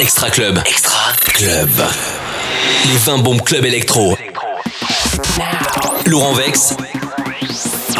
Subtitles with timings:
[0.00, 0.58] Extra Club.
[0.66, 1.68] Extra Club.
[2.86, 4.16] Les 20 bombes club électro.
[6.06, 6.74] Laurent Vex.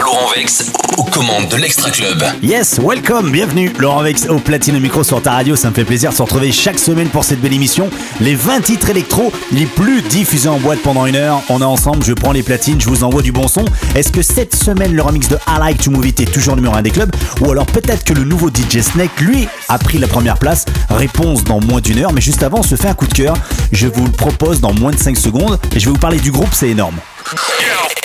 [0.03, 2.23] Laurent Vex aux commandes de l'Extra Club.
[2.43, 3.73] Yes, welcome, bienvenue.
[3.79, 5.57] Laurent Vex au platine micro sur ta radio.
[5.57, 7.91] Ça me fait plaisir de se retrouver chaque semaine pour cette belle émission.
[8.21, 11.43] Les 20 titres électro les plus diffusés en boîte pendant une heure.
[11.49, 13.65] On est ensemble, je prends les platines, je vous envoie du bon son.
[13.95, 16.75] Est-ce que cette semaine, le remix de I Like to Move It est toujours numéro
[16.75, 17.15] 1 des clubs?
[17.41, 20.65] Ou alors peut-être que le nouveau DJ Snake, lui, a pris la première place?
[20.91, 23.37] Réponse dans moins d'une heure, mais juste avant, on se fait un coup de cœur.
[23.73, 25.59] Je vous le propose dans moins de 5 secondes.
[25.75, 26.97] Et je vais vous parler du groupe, c'est énorme.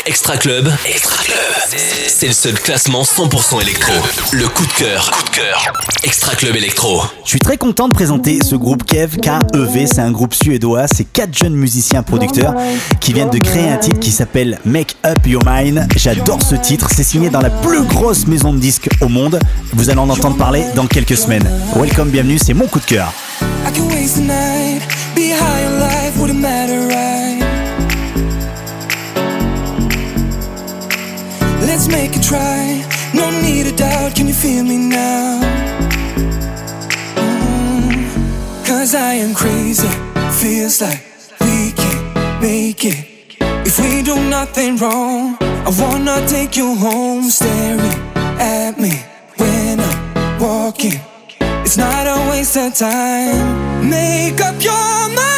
[0.06, 0.72] Extra Club.
[0.86, 1.78] Extra Club.
[2.08, 3.92] C'est le seul classement 100% électro.
[4.32, 5.12] Le coup de cœur.
[5.12, 5.74] Coup de cœur.
[6.04, 7.04] Extra Club électro.
[7.26, 11.04] Je suis très content de présenter ce groupe Kev, KEV, c'est un groupe suédois, c'est
[11.04, 12.56] quatre jeunes musiciens producteurs
[13.02, 15.88] qui viennent de créer un titre qui s'appelle Make Up Your Mind.
[15.96, 19.40] J'adore ce titre, c'est signé dans la plus grosse maison de disques au monde.
[19.74, 21.50] Vous allez en entendre parler dans quelques semaines.
[21.76, 23.12] Welcome, bienvenue, c'est mon coup de cœur.
[23.42, 24.82] I can waste the night,
[25.16, 26.69] be high on life, wouldn't matter,
[31.80, 35.40] Let's make a try, no need to doubt, can you feel me now?
[37.16, 39.88] Mm, Cause I am crazy,
[40.42, 41.02] feels like
[41.40, 43.06] we can make it.
[43.66, 47.98] If we do nothing wrong, I wanna take you home, staring
[48.38, 48.92] at me
[49.38, 51.00] when I'm walking.
[51.64, 53.90] It's not a waste of time.
[53.90, 55.16] Make up your mind.
[55.16, 55.29] mind,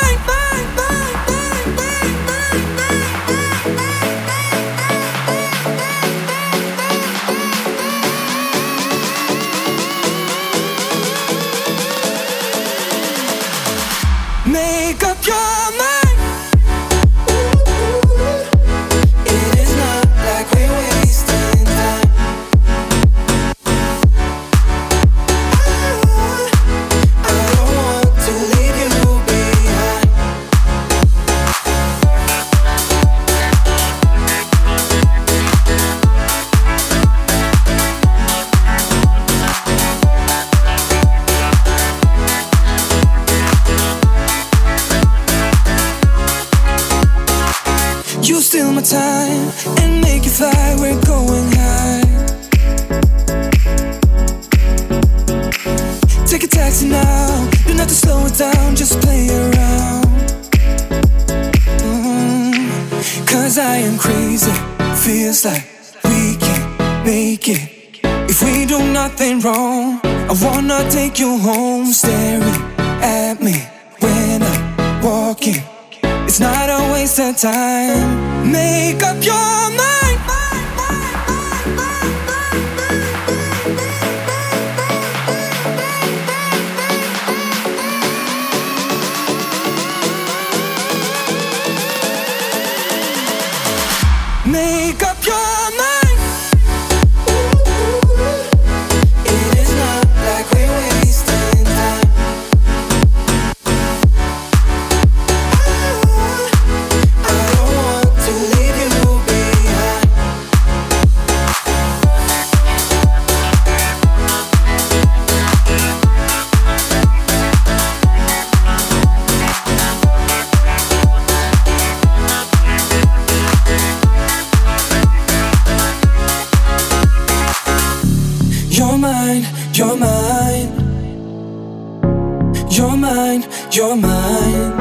[132.69, 134.71] You're mine, you're mine.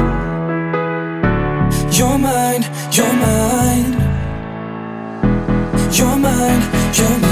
[1.91, 3.93] You're mine, you're mine.
[5.91, 6.61] You're mine,
[6.93, 7.30] you're mine.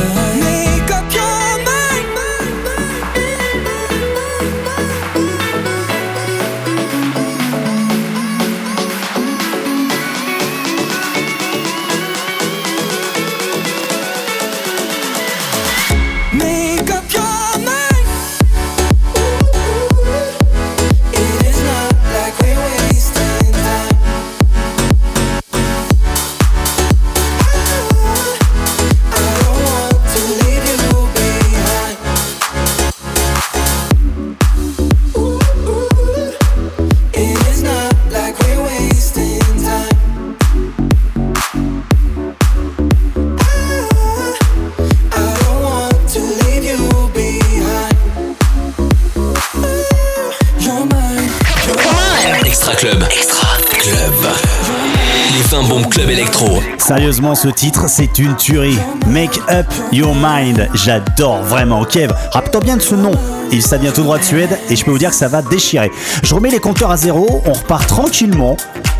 [57.20, 58.78] Ce titre, c'est une tuerie.
[59.08, 60.70] Make up your mind.
[60.74, 61.84] J'adore vraiment.
[61.84, 63.12] Kev, rappelle-toi bien de ce nom.
[63.52, 65.42] et ça vient tout droit de Suède et je peux vous dire que ça va
[65.42, 65.92] déchirer.
[66.24, 68.56] Je remets les compteurs à zéro, on repart tranquillement.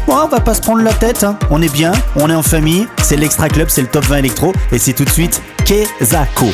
[0.07, 1.38] On va pas se prendre la tête, hein.
[1.50, 4.54] on est bien, on est en famille, c'est l'Extra Club, c'est le top 20 électro
[4.71, 6.50] et c'est tout de suite Kezako.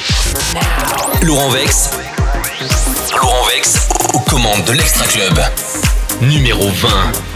[1.24, 1.90] Laurent Vex.
[3.12, 5.40] Laurent Vex aux commandes de l'Extra Club.
[6.22, 7.35] Numéro 20.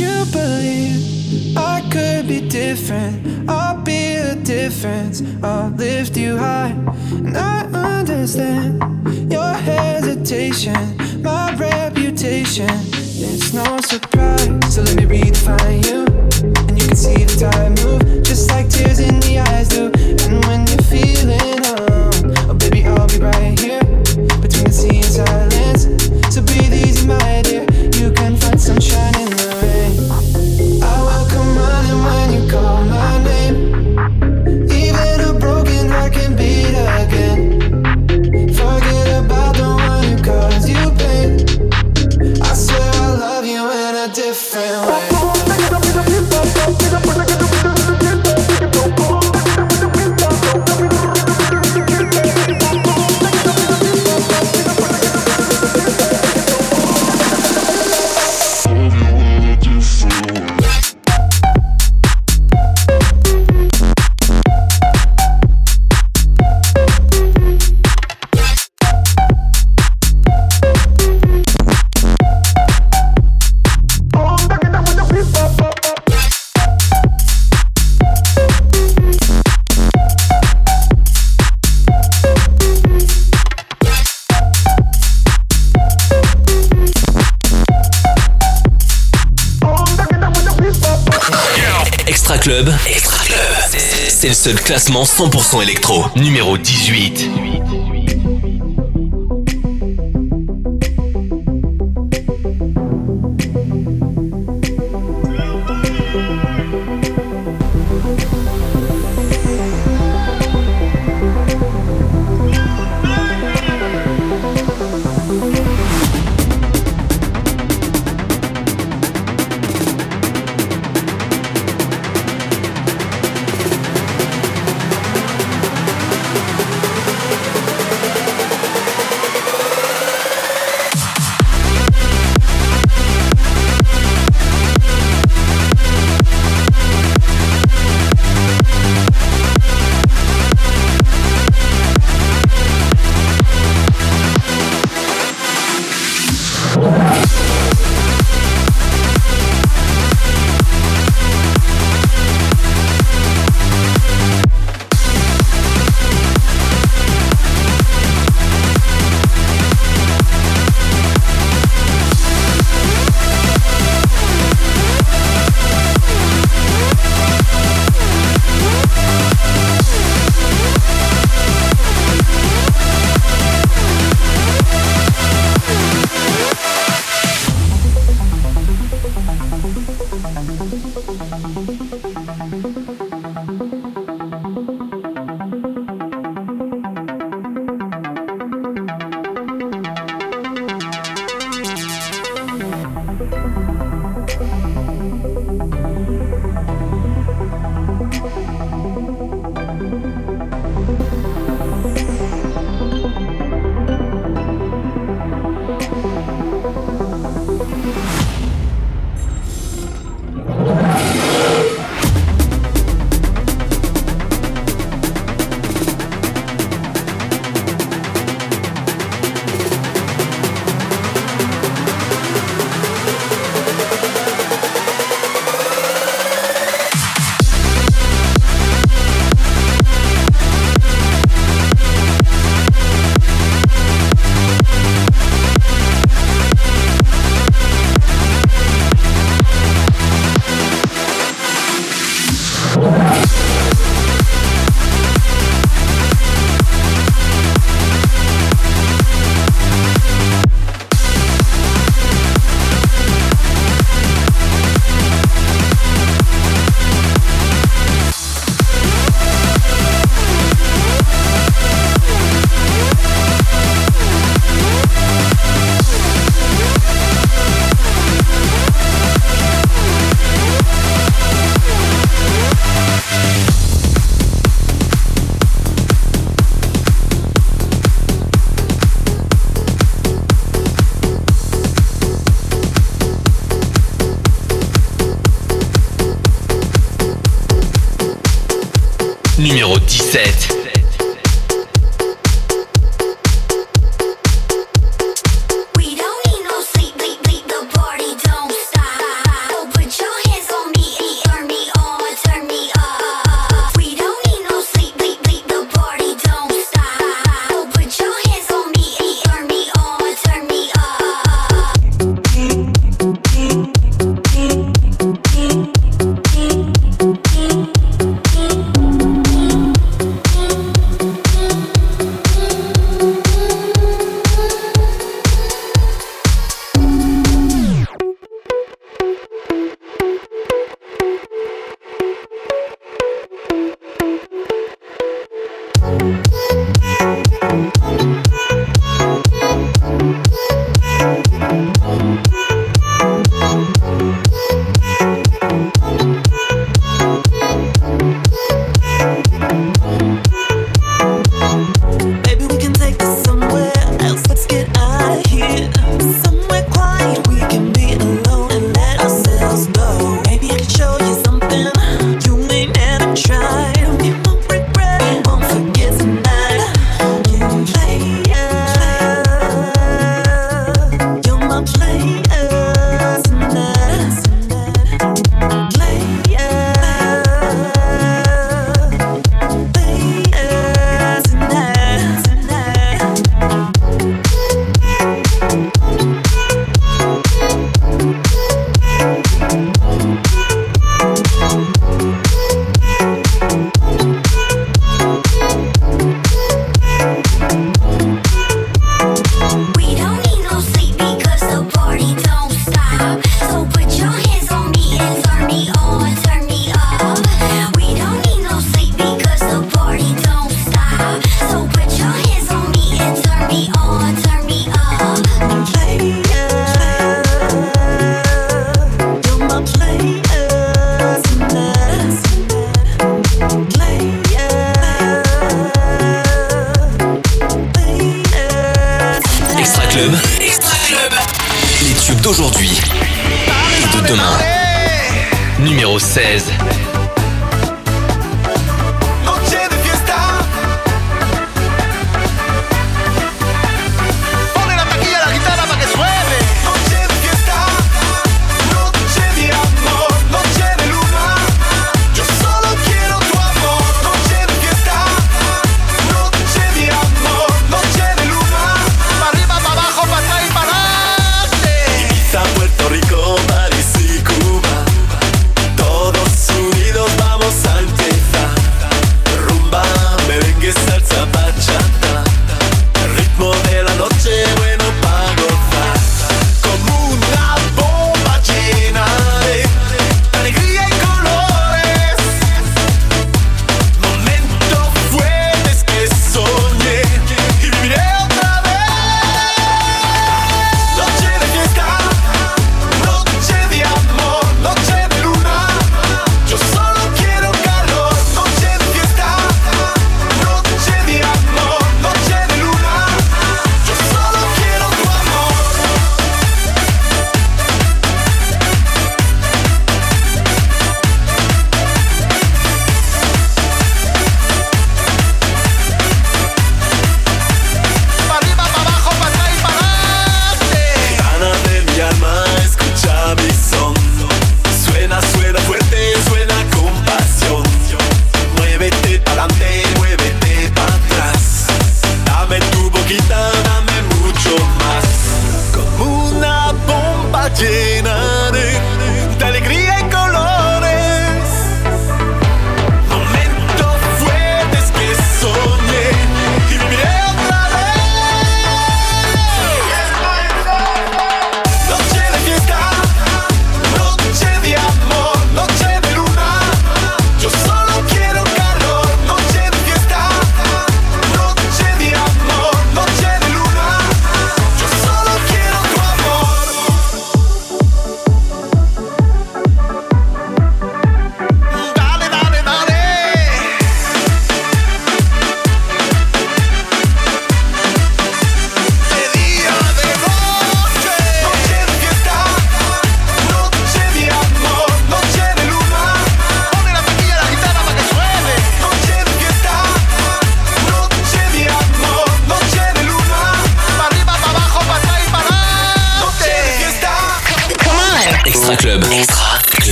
[0.00, 3.48] you believe I could be different?
[3.48, 5.22] I'll be a difference.
[5.42, 6.74] I'll lift you high.
[7.12, 7.66] And I
[7.98, 8.82] understand
[9.30, 12.70] your hesitation, my reputation.
[13.22, 14.74] It's no surprise.
[14.74, 16.06] So let me redefine you.
[16.68, 19.92] And you can see the time move, just like tears in the eyes do.
[20.24, 23.69] And when you're feeling alone, oh baby, I'll be right here.
[94.40, 96.06] Seul classement 100% électro.
[96.16, 97.79] Numéro 18.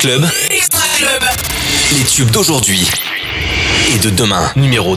[0.00, 0.26] Club.
[0.48, 1.22] Extra Club.
[1.92, 2.90] Les tubes d'aujourd'hui
[3.94, 4.50] et de demain.
[4.56, 4.96] Numéro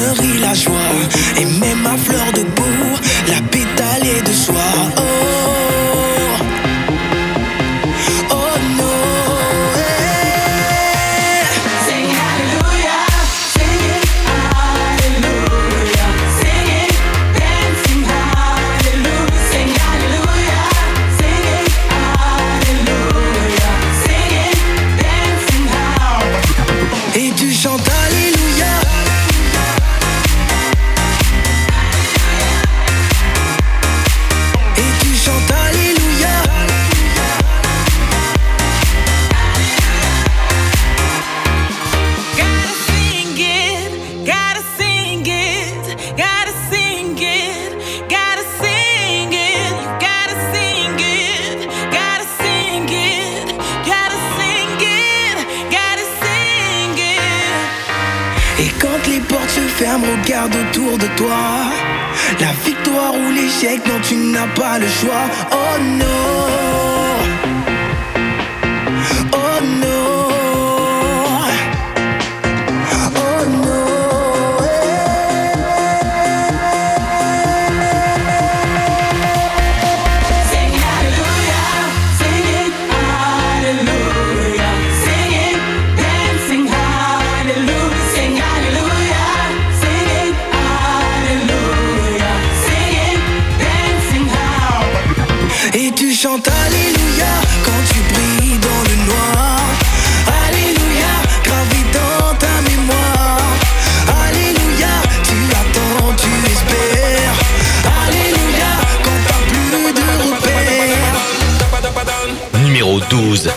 [0.00, 0.74] fleurit la joie
[1.38, 2.96] et met ma fleur debout,
[3.28, 4.54] la pétale est de soie.
[4.96, 5.19] Oh,
[112.70, 113.50] numéro 12.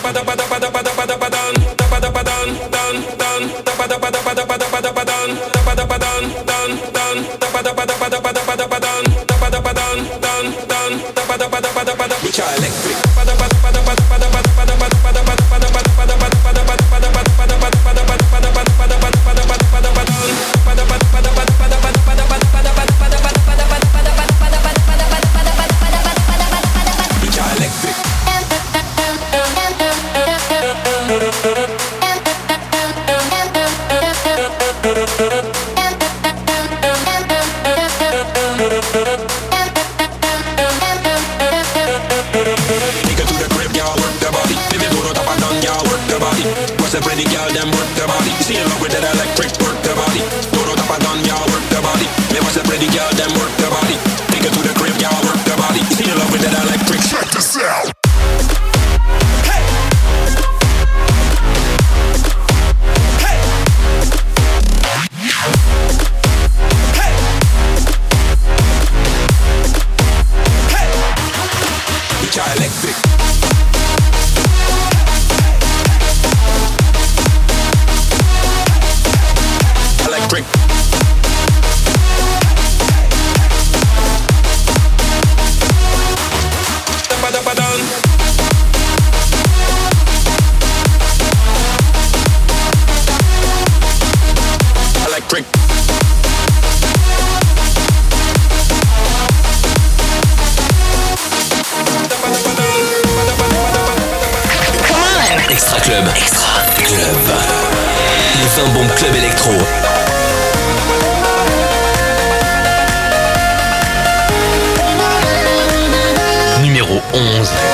[117.14, 117.73] 11.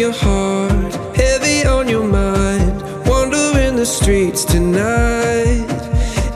[0.00, 2.82] your heart, heavy on your mind.
[3.06, 5.66] Wandering the streets tonight.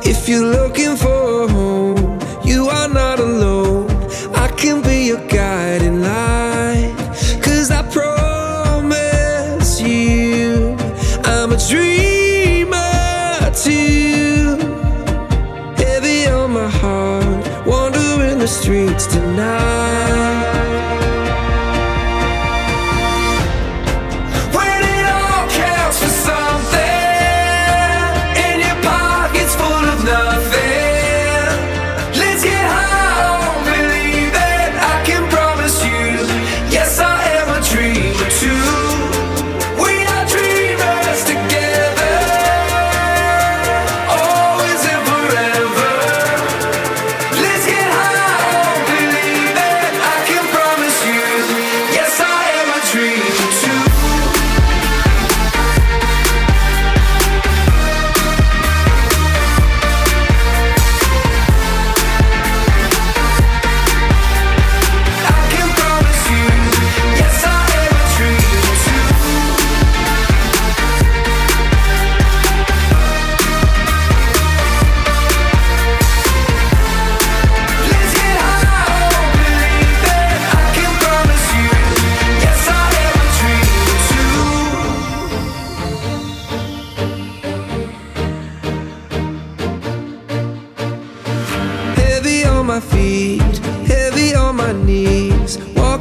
[0.05, 3.91] If you're looking for a home, you are not alone.
[4.35, 6.95] I can be your guiding light.
[7.43, 10.77] Cause I promise you,
[11.25, 14.59] I'm a dreamer too.
[15.83, 19.74] Heavy on my heart, wandering the streets tonight.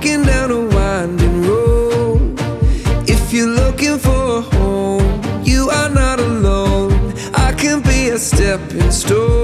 [0.04, 2.38] walking down a winding road.
[3.08, 7.14] If you're looking for a home, you are not alone.
[7.34, 9.43] I can be a stepping stone.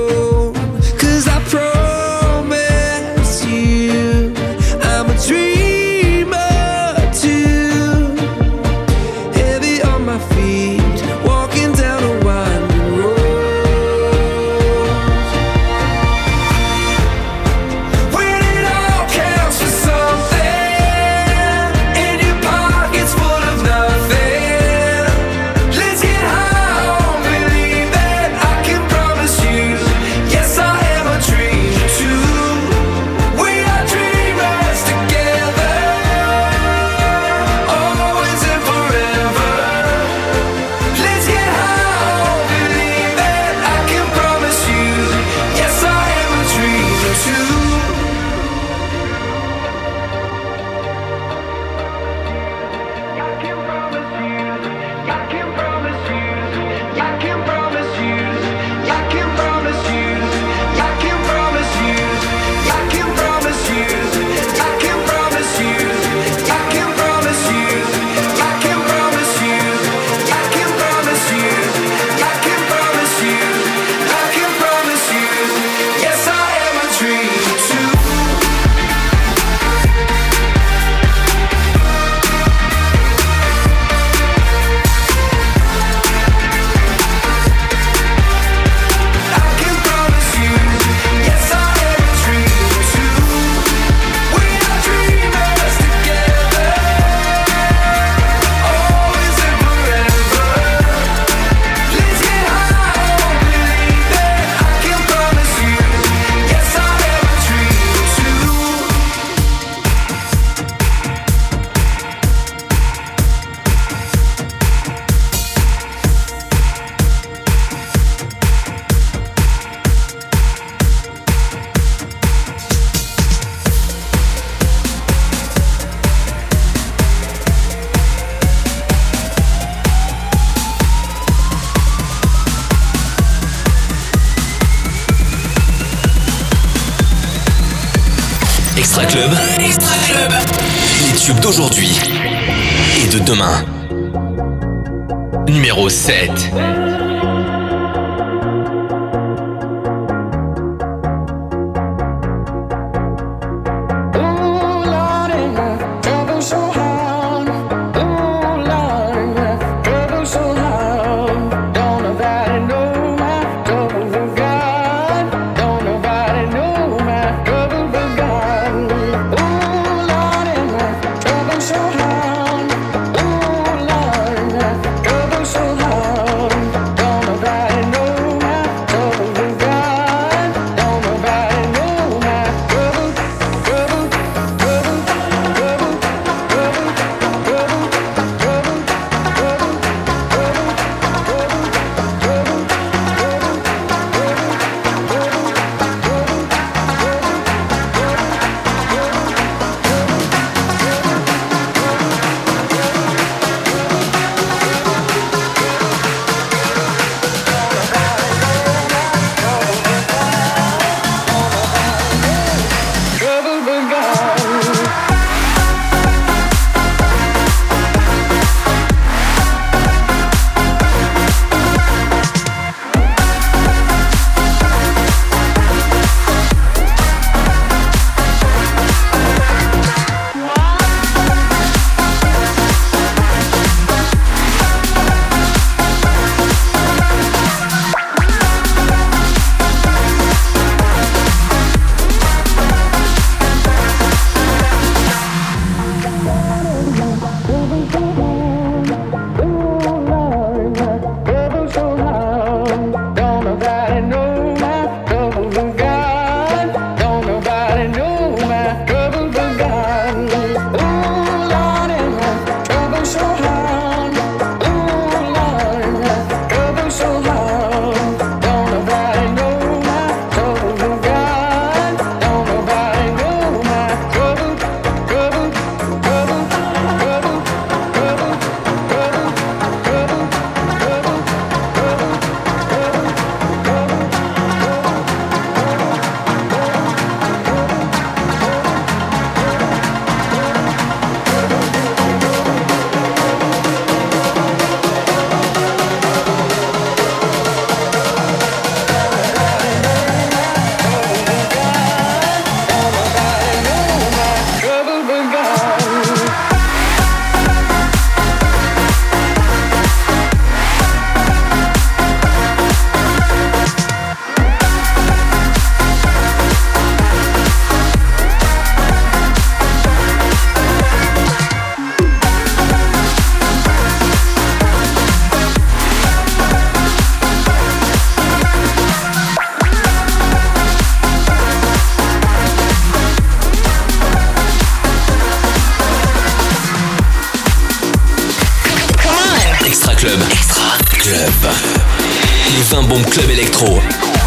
[342.70, 344.19] 20 bombes club électro.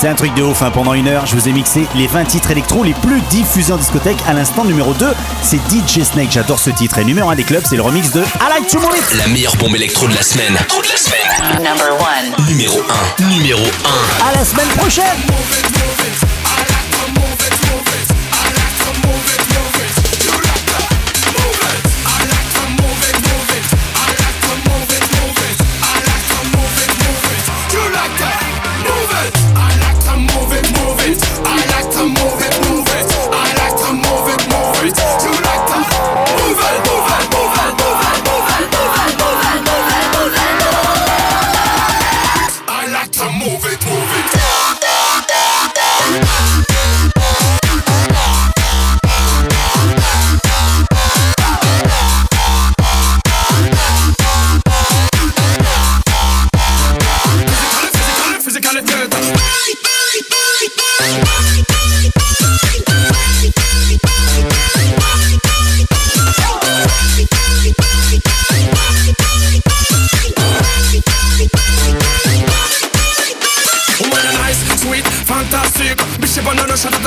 [0.00, 0.70] C'est un truc de ouf, hein.
[0.70, 3.76] pendant une heure, je vous ai mixé les 20 titres électro les plus diffusés en
[3.76, 4.16] discothèque.
[4.26, 6.98] À l'instant numéro 2, c'est DJ Snake, j'adore ce titre.
[6.98, 9.18] Et numéro 1 des clubs, c'est le remix de I Like to Move It.
[9.18, 10.54] La meilleure bombe électro de la semaine.
[10.54, 11.62] de la semaine.
[11.62, 12.46] Number one.
[12.48, 12.80] Numéro
[13.20, 13.24] 1.
[13.28, 14.26] Numéro 1.
[14.26, 15.04] À la semaine prochaine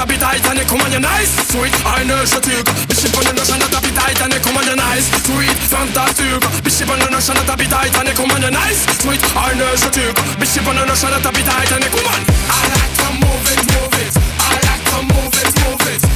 [0.05, 1.31] da and they come on your nice.
[1.51, 3.77] Sweet, eine Schatuga, bisschen von den Naschen, da
[4.23, 5.07] and they come on your nice.
[5.23, 8.85] Sweet, Fantastuga, bisschen von den Naschen, da blir and they come on your nice.
[9.01, 12.21] Sweet, eine Schatuga, bisschen von den Naschen, da and they come on.
[12.49, 14.13] I like to move it, move it.
[14.39, 16.12] I like to move it, move it.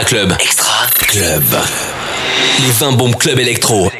[0.00, 0.32] Extra Club.
[0.38, 1.42] Extra Club.
[2.60, 3.90] Les 20 bombes Club électro.